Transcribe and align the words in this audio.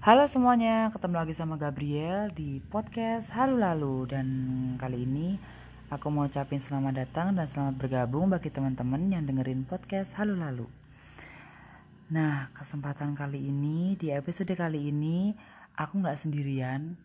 Halo 0.00 0.24
semuanya, 0.24 0.88
ketemu 0.96 1.12
lagi 1.12 1.36
sama 1.36 1.60
Gabriel 1.60 2.32
di 2.32 2.56
podcast 2.72 3.28
Halu 3.36 3.60
Lalu. 3.60 4.08
Dan 4.08 4.28
kali 4.80 5.04
ini 5.04 5.36
aku 5.92 6.08
mau 6.08 6.24
ucapin 6.24 6.56
selamat 6.56 7.04
datang 7.04 7.36
dan 7.36 7.44
selamat 7.44 7.76
bergabung 7.76 8.32
bagi 8.32 8.48
teman-teman 8.48 9.12
yang 9.12 9.28
dengerin 9.28 9.68
podcast 9.68 10.16
Halu 10.16 10.40
Lalu. 10.40 10.64
Nah, 12.16 12.48
kesempatan 12.56 13.12
kali 13.12 13.44
ini, 13.44 13.92
di 14.00 14.08
episode 14.08 14.48
kali 14.56 14.88
ini 14.88 15.36
Aku 15.76 16.00
nggak 16.00 16.16
sendirian. 16.16 16.96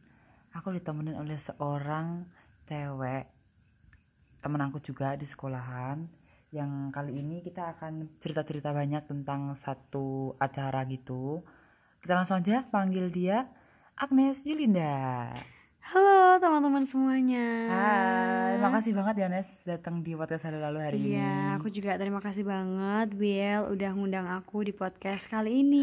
Aku 0.55 0.71
ditemenin 0.71 1.19
oleh 1.19 1.35
seorang 1.35 2.23
cewek 2.63 3.27
Temen 4.39 4.71
aku 4.71 4.79
juga 4.79 5.19
di 5.19 5.27
sekolahan. 5.27 5.99
Yang 6.47 6.71
kali 6.95 7.11
ini 7.19 7.43
kita 7.43 7.75
akan 7.75 8.23
cerita-cerita 8.23 8.71
banyak 8.71 9.03
tentang 9.03 9.51
satu 9.59 10.39
acara 10.39 10.87
gitu 10.87 11.43
kita 12.05 12.21
langsung 12.21 12.37
aja 12.37 12.61
panggil 12.69 13.09
dia 13.09 13.49
Agnes 13.97 14.45
Yulinda. 14.45 15.25
Halo 15.81 16.37
teman-teman 16.37 16.85
semuanya. 16.85 17.65
Hai, 17.65 18.61
makasih 18.61 18.93
banget 18.93 19.25
ya 19.25 19.27
Nes 19.33 19.49
datang 19.65 20.05
di 20.05 20.13
podcast 20.13 20.45
Halo 20.45 20.61
Lalu 20.61 20.79
hari 20.85 20.97
ini. 21.01 21.17
Iya, 21.17 21.57
aku 21.57 21.73
juga 21.73 21.97
terima 21.97 22.21
kasih 22.21 22.45
banget 22.45 23.09
Biel 23.17 23.73
udah 23.73 23.89
ngundang 23.97 24.29
aku 24.29 24.69
di 24.69 24.69
podcast 24.69 25.25
kali 25.25 25.65
ini. 25.65 25.81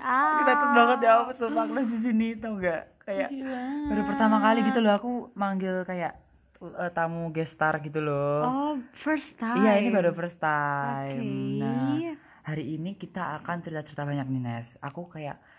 Ah. 0.00 0.40
Excited 0.40 0.70
banget 0.72 0.98
ya 1.04 1.12
aku 1.28 1.36
sama 1.36 1.68
Agnes 1.68 1.92
di 1.92 1.98
sini 2.08 2.28
tau 2.40 2.56
gak? 2.56 3.04
Kayak 3.04 3.28
Gila. 3.28 3.64
baru 3.92 4.02
pertama 4.08 4.36
kali 4.40 4.58
gitu 4.64 4.80
loh 4.80 4.94
aku 4.96 5.10
manggil 5.36 5.84
kayak 5.84 6.16
uh, 6.64 6.88
tamu 6.88 7.28
guest 7.36 7.60
star 7.60 7.76
gitu 7.84 8.00
loh. 8.00 8.48
Oh, 8.48 8.72
first 8.96 9.36
time. 9.36 9.60
Iya, 9.60 9.76
ini 9.76 9.92
baru 9.92 10.16
first 10.16 10.40
time. 10.40 11.20
Oke. 11.20 11.60
Nah, 11.60 12.16
hari 12.48 12.80
ini 12.80 12.96
kita 12.96 13.36
akan 13.44 13.60
cerita-cerita 13.60 14.08
banyak 14.08 14.24
nih 14.24 14.40
Nes. 14.40 14.80
Aku 14.80 15.04
kayak 15.04 15.49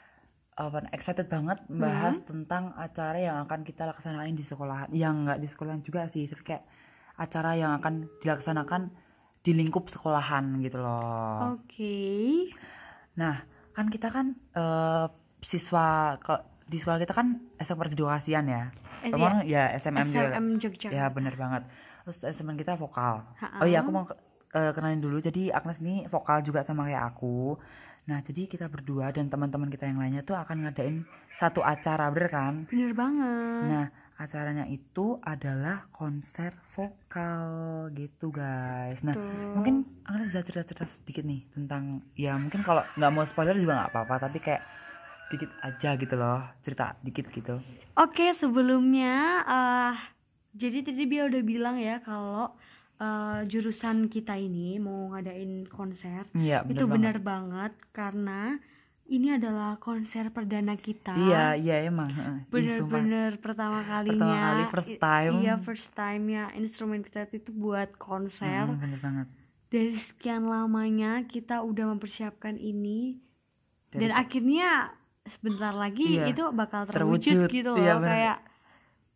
apa 0.54 0.84
excited 0.92 1.26
banget 1.26 1.58
bahas 1.70 2.18
Hmm. 2.18 2.28
tentang 2.28 2.64
acara 2.76 3.18
yang 3.18 3.38
akan 3.42 3.62
kita 3.62 3.86
laksanain 3.86 4.32
di 4.32 4.42
sekolahan. 4.42 4.92
Yang 4.92 5.16
nggak 5.22 5.40
di 5.40 5.48
sekolahan 5.48 5.82
juga 5.82 6.02
sih, 6.06 6.26
tapi 6.26 6.44
kayak 6.46 6.64
acara 7.16 7.54
yang 7.54 7.72
akan 7.74 7.94
dilaksanakan 8.18 8.92
di 9.40 9.52
lingkup 9.52 9.88
sekolahan 9.88 10.60
gitu 10.60 10.78
loh. 10.78 11.58
Oke. 11.58 12.52
Nah, 13.14 13.42
kan 13.72 13.88
kita 13.88 14.08
kan 14.08 14.38
eh, 14.52 15.06
siswa 15.40 15.86
ke- 16.18 16.44
di 16.66 16.78
sekolah 16.78 17.00
kita 17.00 17.12
kan 17.12 17.28
SM 17.58 17.76
Pergedokasian 17.76 18.46
ya. 18.46 18.70
Eh, 19.02 19.10
Kemarin 19.10 19.44
ya 19.44 19.72
SMM 19.74 20.08
juga. 20.08 20.30
SMM 20.30 20.48
Jogja. 20.58 20.88
Ya 20.90 21.06
bener 21.10 21.34
banget. 21.34 21.64
Terus 22.04 22.18
SMM 22.34 22.56
kita 22.56 22.76
vokal. 22.76 23.26
Ha-ha. 23.36 23.60
Oh 23.60 23.66
iya 23.66 23.82
aku 23.82 23.90
mau 23.90 24.06
eh, 24.52 24.72
kenalin 24.72 25.00
dulu. 25.00 25.18
Jadi 25.18 25.50
Agnes 25.50 25.80
ini 25.80 26.06
vokal 26.06 26.42
juga 26.42 26.62
sama 26.62 26.86
kayak 26.86 27.04
aku. 27.10 27.56
Nah 28.10 28.20
jadi 28.26 28.50
kita 28.50 28.66
berdua 28.66 29.14
dan 29.14 29.30
teman-teman 29.30 29.70
kita 29.70 29.86
yang 29.86 30.02
lainnya 30.02 30.26
tuh 30.26 30.38
akan 30.38 30.66
ngadain 30.66 31.06
satu 31.38 31.62
acara 31.62 32.10
bener 32.10 32.30
kan? 32.30 32.54
Bener 32.66 32.92
banget. 32.98 33.64
Nah 33.70 33.86
acaranya 34.22 34.70
itu 34.70 35.18
adalah 35.26 35.90
konser 35.90 36.54
vokal 36.74 37.90
gitu 37.98 38.30
guys. 38.30 39.02
Nah 39.02 39.18
Tuh. 39.18 39.58
mungkin 39.58 39.86
Agnes 40.06 40.30
bisa 40.30 40.46
cerita-cerita 40.46 40.86
sedikit 40.86 41.26
nih 41.26 41.42
tentang 41.54 42.06
ya 42.14 42.38
mungkin 42.38 42.62
kalau 42.62 42.86
nggak 42.98 43.12
mau 43.14 43.26
spoiler 43.26 43.58
juga 43.58 43.82
nggak 43.82 43.92
apa-apa 43.94 44.30
tapi 44.30 44.38
kayak 44.38 44.62
dikit 45.32 45.50
aja 45.64 45.96
gitu 45.96 46.16
loh 46.20 46.44
cerita 46.62 47.00
dikit 47.02 47.32
gitu. 47.32 47.58
Oke, 47.96 48.36
sebelumnya 48.36 49.42
eh 49.48 49.96
jadi 50.52 50.84
tadi 50.84 51.08
Biel 51.08 51.32
udah 51.32 51.44
bilang 51.48 51.80
ya 51.80 52.04
kalau 52.04 52.52
eh, 53.02 53.40
jurusan 53.48 54.06
kita 54.08 54.38
ini 54.38 54.78
mau 54.78 55.10
ngadain 55.10 55.66
konser. 55.66 56.30
Iya 56.32 56.62
bener 56.62 56.72
itu 56.72 56.86
benar 56.86 57.16
banget 57.18 57.74
karena 57.92 58.62
ini 59.08 59.34
adalah 59.34 59.76
konser 59.76 60.30
perdana 60.30 60.78
kita. 60.78 61.12
Iya 61.12 61.58
iya 61.58 61.76
emang. 61.84 62.08
Ih. 62.08 62.46
Bener-bener 62.48 63.36
pertama 63.38 63.82
kalinya. 63.82 64.16
Pertama 64.16 64.38
kali, 64.40 64.64
first 64.70 64.94
time. 64.98 65.34
Iya 65.36 65.54
first 65.60 65.90
time 65.92 66.24
ya 66.30 66.46
instrumen 66.54 67.02
kita 67.02 67.28
itu 67.28 67.52
buat 67.52 67.92
konser. 67.98 68.70
Mm, 68.70 68.78
bener 68.78 69.00
banget. 69.00 69.28
Dari 69.68 69.96
sekian 69.98 70.46
lamanya 70.46 71.24
kita 71.26 71.60
udah 71.60 71.90
mempersiapkan 71.90 72.56
ini 72.56 73.20
Dari- 73.90 74.08
dan 74.08 74.12
akhirnya 74.14 74.70
sebentar 75.24 75.72
lagi 75.72 76.18
Iya, 76.18 76.28
itu 76.30 76.44
bakal 76.52 76.86
terwujud, 76.86 77.36
terwujud. 77.36 77.50
gitu 77.50 77.72
Iya, 77.74 77.92
loh 77.92 78.00
bener. 78.00 78.10
kayak 78.10 78.38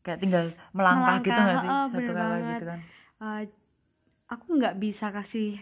Kayak 0.01 0.19
tinggal 0.21 0.45
melangkah, 0.69 1.17
gitu 1.17 1.33
Melangkah, 1.33 1.45
gak 1.45 1.57
sih? 1.57 1.67
heeh, 1.67 1.85
Satu 1.87 2.11
kali 2.11 2.15
banget. 2.15 2.51
gitu 2.51 2.65
kan. 2.65 2.79
uh, 3.17 3.41
aku 4.35 4.59
nggak 4.59 4.75
bisa 4.77 5.09
kasih 5.15 5.57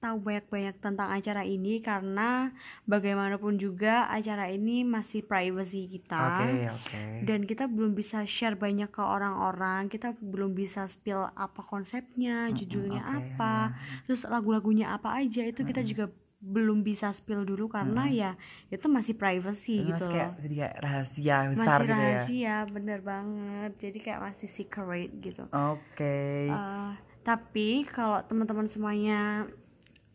tahu 0.00 0.16
banyak-banyak 0.16 0.80
tentang 0.80 1.12
acara 1.12 1.44
ini 1.44 1.84
karena 1.84 2.56
bagaimanapun 2.88 3.60
juga 3.60 4.08
acara 4.08 4.48
ini 4.48 4.80
masih 4.80 5.20
privacy 5.20 5.92
kita. 5.92 6.40
Oke 6.40 6.72
oke. 6.72 7.00
dan 7.28 7.44
kita 7.44 7.68
belum 7.68 7.92
bisa 7.92 8.24
share 8.24 8.56
banyak 8.56 8.88
ke 8.88 9.04
orang-orang 9.04 9.92
kita 9.92 10.16
belum 10.16 10.56
bisa 10.56 10.88
spill 10.88 11.28
apa 11.36 11.60
konsepnya 11.68 12.48
judulnya 12.48 13.04
oke, 13.04 13.12
apa 13.36 13.76
terus 14.08 14.24
lagu-lagunya 14.24 14.88
apa 14.96 15.20
aja 15.20 15.44
itu 15.44 15.60
kita 15.68 15.84
juga 15.84 16.08
belum 16.40 16.80
bisa 16.80 17.12
spill 17.12 17.44
dulu 17.44 17.68
karena 17.68 18.08
ya 18.08 18.30
itu 18.72 18.88
masih 18.88 19.12
privacy 19.12 19.84
Ini 19.84 19.92
gitu 19.92 20.08
masih 20.08 20.12
kayak 20.16 20.30
loh. 20.32 20.40
jadi 20.40 20.54
kayak 20.56 20.76
rahasia 20.80 21.36
besar 21.52 21.60
masih 21.60 21.84
gitu 21.84 21.92
ya. 21.92 22.00
rahasia 22.00 22.56
bener 22.72 22.98
banget. 23.04 23.70
Jadi 23.76 23.98
kayak 24.00 24.20
masih 24.24 24.48
secret 24.48 25.10
gitu. 25.20 25.44
Oke. 25.52 26.48
Uh, 26.48 26.96
tapi 27.20 27.84
kalau 27.86 28.20
teman-teman 28.24 28.66
semuanya 28.66 29.46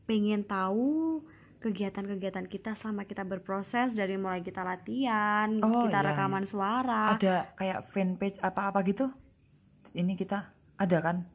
pengen 0.05 0.41
tahu 0.41 1.21
kegiatan-kegiatan 1.61 2.45
kita 2.45 2.77
selama 2.77 3.09
kita 3.09 3.25
berproses 3.25 3.97
dari 3.97 4.21
mulai 4.21 4.45
kita 4.45 4.61
latihan, 4.61 5.49
Oh, 5.65 5.89
kita 5.89 5.97
iya. 5.97 6.07
rekaman 6.13 6.45
suara. 6.45 7.17
Ada 7.17 7.49
kayak 7.57 7.79
fanpage 7.89 8.37
apa-apa 8.37 8.85
gitu? 8.85 9.09
Ini 9.97 10.13
kita 10.13 10.45
ada 10.77 10.97
kan? 11.01 11.25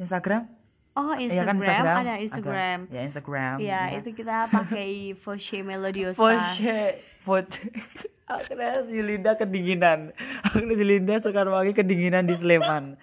Instagram? 0.00 0.48
Oh, 0.92 1.12
Iya 1.16 1.28
Instagram, 1.28 1.44
kan 1.44 1.56
Instagram? 1.56 1.96
ada 2.00 2.14
Instagram. 2.16 2.78
Ya 2.88 3.00
Instagram. 3.04 3.56
Ya, 3.60 3.80
itu 3.96 4.08
kita 4.12 4.36
pakai 4.48 5.16
Voce 5.20 5.60
Melodiosa. 5.60 6.16
Foce, 6.16 6.80
foce. 7.20 7.60
Agnes 8.24 8.88
Yulinda 8.88 9.36
kedinginan. 9.36 10.16
Agnes 10.48 10.76
Yulinda 10.80 11.20
sekarang 11.20 11.52
lagi 11.52 11.76
kedinginan 11.76 12.24
di 12.24 12.32
Sleman. 12.32 12.96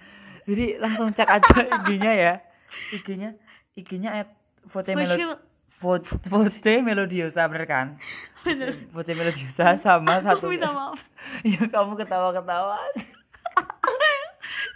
Jadi 0.49 0.65
langsung 0.75 1.09
cek 1.09 1.29
aja 1.29 1.53
IG-nya 1.77 2.11
ya. 2.11 2.33
IG-nya, 2.91 3.29
IG-nya 3.73 4.09
at 4.15 4.29
Voce 4.63 4.91
Melo 4.91 5.05
Voce- 5.05 5.37
Vo- 5.79 6.43
Voce 6.43 6.73
Melodiosa 6.79 7.45
bener 7.45 7.63
kan? 7.63 7.87
Bener. 8.41 8.73
Voce 8.89 9.13
Melodiosa 9.13 9.77
sama 9.77 10.17
satu. 10.19 10.49
Minta 10.49 10.69
maaf. 10.69 10.97
Ya 11.45 11.61
kamu 11.61 11.93
ketawa-ketawa. 11.95 12.81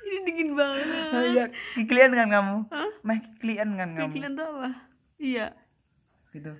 Ini 0.03 0.17
dingin 0.23 0.49
banget. 0.53 0.85
Ya, 1.33 1.45
kiklian 1.73 2.13
kan 2.13 2.27
kamu? 2.29 2.55
Meh 3.01 3.19
kiklian 3.33 3.69
kan 3.73 3.89
kamu? 3.91 4.13
Kalian 4.13 4.33
tuh 4.33 4.45
apa? 4.45 4.67
Iya. 5.17 5.47
Gitu. 6.29 6.53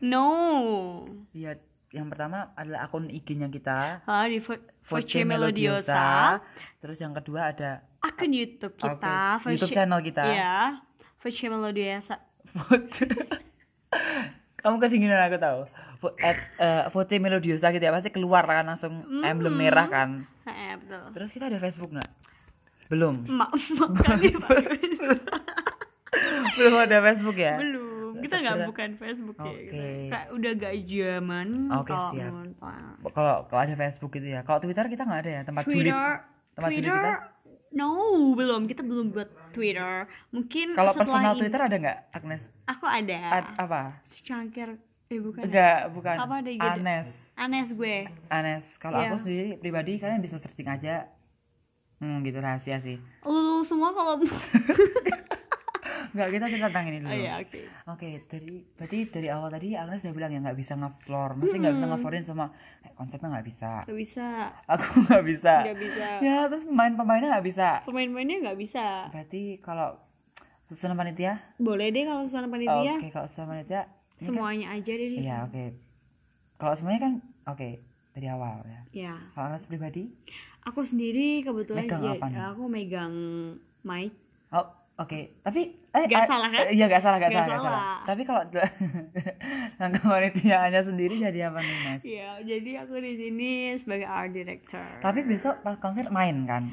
No. 0.00 0.26
Iya, 1.30 1.54
yang 1.90 2.06
pertama 2.06 2.52
adalah 2.52 2.84
akun 2.84 3.08
IG-nya 3.08 3.48
kita. 3.48 4.04
Ah, 4.04 4.24
di 4.24 4.38
Vo- 4.38 4.60
Voce 4.82 5.20
Melodiosa. 5.22 6.36
Terus 6.78 6.98
yang 6.98 7.12
kedua 7.12 7.50
ada 7.50 7.80
Akun 7.98 8.30
YouTube 8.30 8.74
kita. 8.74 9.38
Oke, 9.38 9.52
YouTube 9.52 9.72
channel 9.72 10.00
kita. 10.00 10.22
Iya. 10.22 10.56
Voce 11.18 11.46
Melodiosa. 11.46 12.20
Kamu 14.58 14.76
kedinginan 14.78 15.22
aku 15.22 15.36
tahu. 15.36 15.60
Vo- 15.98 16.14
At, 16.16 16.38
eh, 16.56 16.84
Voce 16.88 17.16
Melodiosa 17.16 17.70
gitu 17.70 17.80
ya 17.80 17.90
pasti 17.90 18.10
keluar 18.10 18.44
kan 18.44 18.62
langsung 18.64 18.92
emblem 19.20 19.54
merah 19.54 19.88
kan. 19.88 20.28
Eh, 20.44 20.76
betul. 20.76 21.02
Terus 21.12 21.30
kita 21.30 21.46
ada 21.46 21.58
Facebook 21.58 21.90
nggak? 21.90 22.10
Belum. 22.88 23.24
Mak, 23.24 23.50
pakai 23.96 24.32
Belum 26.56 26.74
ada 26.76 26.98
Facebook 27.02 27.36
ya? 27.36 27.54
belum. 27.56 27.77
Kita 28.18 28.36
nggak 28.38 28.56
bukan 28.66 28.90
Facebook 28.94 29.36
ya. 29.36 29.44
Oke. 29.44 29.60
Kita. 29.64 29.82
Kayak 30.08 30.26
udah 30.30 30.50
gak 30.54 30.74
zaman. 30.84 31.46
Oke, 31.70 31.86
kalau 31.88 32.08
siap. 32.10 32.32
Kalau 33.08 33.34
kalau 33.44 33.60
ada 33.60 33.74
Facebook 33.74 34.10
gitu 34.12 34.28
ya. 34.28 34.40
Kalau 34.42 34.58
Twitter 34.58 34.86
kita 34.86 35.02
nggak 35.02 35.20
ada 35.22 35.30
ya 35.30 35.42
tempat 35.42 35.62
julid. 35.64 35.88
Twitter. 35.88 36.10
Tempat 36.52 36.70
julid 36.70 36.84
Twitter. 36.84 37.02
kita. 37.04 37.36
No, 37.68 37.90
belum. 38.32 38.62
Kita 38.64 38.80
belum 38.80 39.06
buat 39.10 39.28
Twitter. 39.50 39.94
Mungkin 40.30 40.66
Kalau 40.72 40.92
personal 40.92 41.32
ini- 41.32 41.40
Twitter 41.40 41.60
ada 41.60 41.76
nggak, 41.76 41.98
Agnes? 42.10 42.42
Aku 42.66 42.84
ada. 42.84 43.18
Ad- 43.30 43.54
apa? 43.58 43.80
Secangkir. 44.04 44.80
Eh 45.08 45.16
bukan. 45.18 45.40
ya? 45.40 45.46
Enggak, 45.46 45.80
bukan. 45.90 46.16
Apa 46.18 46.34
ada 46.38 46.50
IG? 46.50 46.60
Anes. 46.60 47.08
Anes 47.34 47.68
gue. 47.72 47.96
Anes. 48.28 48.64
Kalau 48.76 48.98
Iya. 48.98 49.08
aku 49.08 49.16
sendiri 49.18 49.56
pribadi 49.56 49.96
kalian 49.96 50.20
bisa 50.20 50.36
searching 50.36 50.68
aja. 50.68 51.08
Hmm, 51.96 52.20
gitu 52.22 52.38
rahasia 52.38 52.76
sih. 52.78 53.00
Lu 53.22 53.64
semua 53.64 53.90
kalau 53.90 54.20
Enggak, 56.18 56.30
kita 56.34 56.46
cerita 56.48 56.66
tentang 56.66 56.86
ini 56.86 56.98
dulu. 56.98 57.08
Oh 57.08 57.16
iya, 57.16 57.32
oke. 57.38 57.60
Oke, 57.88 58.08
dari 58.26 58.50
berarti 58.68 58.98
dari 59.06 59.28
awal 59.30 59.48
tadi 59.48 59.68
Agnes 59.72 60.02
udah 60.02 60.10
bilang 60.12 60.30
ya 60.30 60.42
nggak 60.42 60.58
bisa 60.58 60.74
ngefloor, 60.74 61.30
mesti 61.38 61.56
nggak 61.56 61.74
bisa 61.78 61.86
ngefloorin 61.86 62.24
sama 62.24 62.44
kayak 62.82 62.94
konsepnya 62.94 63.28
nggak 63.30 63.46
bisa. 63.46 63.70
Gak 63.86 63.94
bisa. 63.96 64.28
Aku 64.66 64.86
nggak 65.06 65.24
bisa. 65.24 65.54
Gak 65.64 65.78
bisa. 65.78 66.08
Ya, 66.18 66.36
terus 66.50 66.66
pemain-pemainnya 66.66 67.28
nggak 67.30 67.46
bisa. 67.46 67.68
Pemain-pemainnya 67.86 68.36
nggak 68.42 68.58
bisa. 68.58 68.86
Berarti 69.08 69.62
kalau 69.62 69.94
susunan 70.66 70.98
panitia? 70.98 71.38
Boleh 71.56 71.88
deh 71.88 72.02
kalau 72.02 72.26
suasana 72.26 72.50
panitia. 72.50 72.98
Oke, 72.98 73.08
kalau 73.08 73.24
susunan 73.24 73.48
panitia 73.54 73.86
kan- 73.86 73.94
Semuanya 74.18 74.74
aja 74.74 74.90
deh. 74.90 75.08
Iya, 75.14 75.46
oke. 75.46 75.64
kalau 76.58 76.74
semuanya 76.74 77.00
kan 77.00 77.12
oke 77.46 77.68
dari 78.10 78.26
awal 78.26 78.66
ya 78.66 78.82
ya 78.90 79.14
kalau 79.30 79.46
Anas 79.46 79.62
pribadi 79.62 80.10
aku 80.60 80.82
sendiri 80.82 81.38
kebetulan 81.40 81.86
Megang 81.86 82.02
ya, 82.02 82.12
apa 82.12 82.26
nih? 82.26 82.38
aku 82.50 82.62
megang 82.66 83.14
mic 83.80 84.10
oh 84.50 84.66
oke 84.98 85.20
tapi 85.40 85.60
eh 85.88 86.04
Nggak 86.04 86.20
ah, 86.20 86.26
salah, 86.26 86.48
kan? 86.48 86.60
eh, 86.60 86.72
iya 86.72 86.84
nggak 86.84 87.00
salah 87.00 87.16
nggak 87.16 87.30
Nggak 87.30 87.40
salah, 87.40 87.50
nggak 87.50 87.64
salah 87.64 87.80
salah. 87.80 87.98
tapi 88.04 88.22
kalau 88.22 88.42
langkah 89.80 90.04
panitiaannya 90.04 90.82
sendiri 90.84 91.14
jadi 91.16 91.38
apa 91.48 91.58
nih 91.58 91.76
mas 91.84 92.02
ya 92.02 92.30
jadi 92.40 92.70
aku 92.82 92.94
di 92.98 93.14
sini 93.16 93.50
sebagai 93.74 94.06
art 94.06 94.30
director 94.30 94.86
tapi 94.98 95.22
besok 95.22 95.62
pas 95.62 95.76
konser 95.76 96.06
main 96.08 96.36
kan 96.44 96.64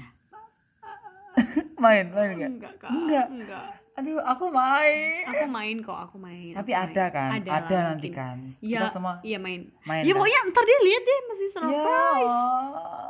main 1.78 2.06
main 2.08 2.30
nggak 2.34 2.52
enggak 2.52 2.74
kak 2.78 2.90
Enggak. 2.90 3.28
enggak 3.30 3.68
aduh 3.96 4.20
aku 4.20 4.46
main 4.50 5.24
aku 5.26 5.46
main 5.48 5.78
kok 5.80 6.00
aku 6.02 6.16
main 6.18 6.52
tapi 6.52 6.72
aku 6.72 6.84
ada 6.92 7.06
main. 7.06 7.14
kan 7.14 7.30
ada, 7.38 7.52
ada, 7.54 7.72
lah 7.72 7.84
nanti 7.90 8.10
mungkin. 8.10 8.20
kan 8.20 8.38
Iya, 8.60 8.78
kita 8.78 8.88
semua 8.92 9.14
iya 9.22 9.38
main. 9.38 9.62
main 9.82 10.02
ya 10.02 10.12
kan? 10.12 10.18
pokoknya 10.18 10.40
ntar 10.50 10.64
dia 10.64 10.80
lihat 10.82 11.04
deh 11.04 11.20
masih 11.26 11.44
Ya. 11.46 11.54
surprise. 11.56 12.40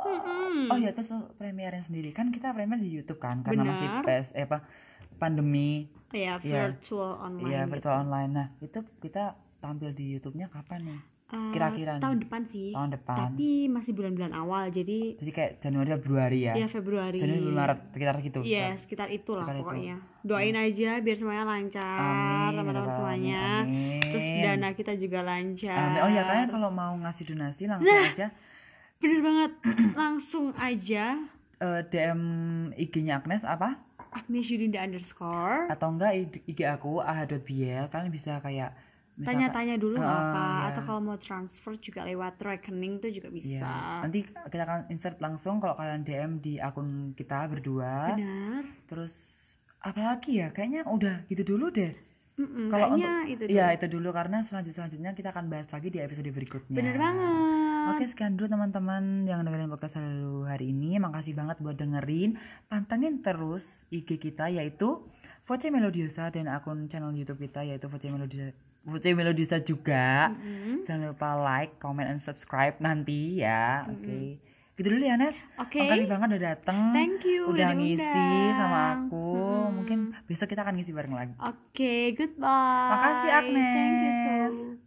Mm-mm. 0.06 0.56
Oh 0.66 0.78
ya 0.78 0.90
terus 0.92 1.10
premiernya 1.34 1.82
sendiri 1.82 2.10
kan 2.10 2.30
kita 2.30 2.54
premier 2.54 2.78
di 2.78 2.90
YouTube 2.92 3.18
kan 3.18 3.42
karena 3.42 3.66
masih 3.66 3.82
Benar. 3.84 4.04
pes 4.04 4.30
eh 4.32 4.44
apa 4.44 4.62
pandemi 5.16 5.88
Ya 6.08 6.38
Iya. 6.38 6.70
virtual 6.70 7.18
online. 7.18 7.50
ya 7.50 7.60
gitu. 7.60 7.70
virtual 7.72 7.96
online. 8.00 8.30
Nah 8.30 8.46
itu 8.58 8.78
kita 8.98 9.24
tampil 9.58 9.90
di 9.90 10.14
YouTube-nya 10.14 10.46
kapan 10.46 10.80
nih? 10.86 11.00
Eh, 11.26 11.50
kira-kira 11.50 11.92
nih. 11.92 12.02
tahun 12.06 12.18
depan 12.22 12.42
sih. 12.46 12.70
Tahun 12.70 12.90
depan. 12.92 13.16
Tapi 13.18 13.48
masih 13.66 13.92
bulan-bulan 13.92 14.30
awal 14.32 14.70
jadi 14.70 15.18
Jadi 15.18 15.30
kayak 15.32 15.52
Januari 15.58 15.90
Februari 15.92 16.38
ya? 16.40 16.54
ya 16.54 16.66
Februari. 16.66 17.18
Januari 17.18 17.42
Maret 17.50 17.78
sekitar 17.90 18.14
gitu. 18.22 18.38
Iya, 18.40 18.78
sekitar 18.78 19.08
itulah 19.10 19.42
Sekitar 19.42 19.56
itu. 19.56 19.66
pokoknya. 19.66 19.96
Doain 20.22 20.54
aja 20.54 20.90
biar 20.96 21.16
semuanya 21.16 21.44
lancar, 21.44 21.98
Amin, 21.98 22.54
teman-teman 22.54 22.86
ya 22.86 22.94
semuanya. 22.94 23.42
Alamin. 23.58 24.00
Terus 24.00 24.26
dana 24.30 24.68
kita 24.72 24.92
juga 24.94 25.18
lancar. 25.20 25.76
Amin. 25.76 26.00
Oh 26.00 26.10
ya 26.12 26.22
kalian 26.22 26.48
kalau 26.48 26.70
mau 26.70 26.94
ngasih 26.96 27.24
donasi 27.26 27.62
langsung 27.66 27.90
Nah. 27.90 28.06
aja 28.08 28.26
Bener 28.96 29.20
banget. 29.20 29.50
Langsung 29.98 30.46
aja 30.56 31.04
eh, 31.58 31.80
DM 31.84 32.20
IG-nya 32.72 33.18
Agnes 33.18 33.42
apa? 33.42 33.82
Agnes 34.16 34.46
Yudinda 34.46 34.80
underscore 34.80 35.68
Atau 35.68 35.92
enggak 35.92 36.12
IG 36.42 36.64
aku 36.64 36.98
ah.biel 36.98 37.86
kalian 37.86 38.08
bisa 38.08 38.40
kayak 38.40 38.72
tanya-tanya 39.18 39.76
dulu 39.76 39.96
nggak 39.96 40.12
Ah, 40.12 40.24
apa 40.26 40.44
iya. 40.44 40.64
atau 40.68 40.82
kalau 40.84 41.00
mau 41.02 41.16
transfer 41.16 41.72
juga 41.78 42.04
lewat 42.04 42.36
rekening 42.38 42.98
tuh 42.98 43.08
juga 43.08 43.28
bisa 43.28 43.64
Iya. 43.64 43.76
Nanti 44.02 44.18
kita 44.28 44.62
akan 44.62 44.80
insert 44.88 45.16
langsung 45.18 45.56
kalau 45.56 45.72
kalian 45.72 46.02
DM 46.02 46.32
di 46.38 46.56
akun 46.58 46.88
kita 47.12 47.44
berdua. 47.46 48.12
benar 48.12 48.68
Terus 48.84 49.14
apalagi 49.78 50.30
ya? 50.38 50.48
Kayaknya 50.50 50.84
udah 50.84 51.16
gitu 51.26 51.42
dulu 51.46 51.68
deh. 51.70 51.96
Mm-mm, 52.36 52.68
Kalau 52.68 52.92
kayaknya 52.92 53.08
untuk 53.16 53.32
itu 53.32 53.44
Iya, 53.48 53.66
dulu. 53.66 53.76
itu 53.78 53.86
dulu 53.90 54.08
karena 54.12 54.38
selanjut 54.42 54.72
selanjutnya 54.74 55.10
kita 55.12 55.28
akan 55.30 55.44
bahas 55.46 55.68
lagi 55.70 55.88
di 55.88 55.98
episode 55.98 56.28
berikutnya. 56.28 56.76
bener 56.76 56.96
banget 56.96 57.32
Oke, 57.86 58.04
sekian 58.04 58.34
dulu 58.34 58.50
teman-teman 58.50 59.22
yang 59.24 59.46
dengerin 59.46 59.70
podcast 59.70 59.94
selalu 59.94 60.44
hari 60.44 60.74
ini. 60.74 60.98
Makasih 60.98 61.32
banget 61.32 61.56
buat 61.60 61.76
dengerin. 61.76 62.34
Pantengin 62.66 63.22
terus 63.22 63.86
IG 63.88 64.18
kita 64.18 64.50
yaitu 64.50 65.06
Voce 65.46 65.70
Melodiosa 65.70 66.26
dan 66.28 66.50
akun 66.50 66.90
channel 66.90 67.14
YouTube 67.14 67.38
kita 67.38 67.62
yaitu 67.62 67.86
Voce 67.86 68.10
Melodiosa 68.10 68.50
Voce 68.82 69.10
Melodiosa 69.12 69.58
juga. 69.62 70.30
Mm-mm. 70.34 70.82
Jangan 70.82 71.10
lupa 71.10 71.34
like, 71.34 71.78
comment, 71.78 72.06
and 72.06 72.18
subscribe 72.18 72.78
nanti 72.78 73.42
ya. 73.42 73.86
Oke. 73.86 74.38
Gitu 74.76 74.92
dulu 74.92 75.02
ya, 75.02 75.16
Nes. 75.16 75.38
Oke. 75.56 75.82
Makasih 75.82 76.06
banget 76.06 76.28
udah 76.36 76.42
dateng. 76.52 76.78
Thank 76.92 77.24
you, 77.24 77.48
Udah 77.50 77.70
udah 77.72 77.78
ngisi 77.78 78.28
sama 78.54 78.78
aku. 78.94 79.26
Mm-mm. 79.34 79.74
Mungkin 79.82 79.98
besok 80.26 80.50
kita 80.50 80.62
akan 80.62 80.78
ngisi 80.78 80.90
bareng 80.90 81.14
lagi. 81.14 81.34
oke 81.38 81.94
goodbye 82.14 82.90
Makasih, 82.94 83.30
Agnes. 83.30 83.74
thank 83.74 83.96
you 84.02 84.12
so 84.50 84.85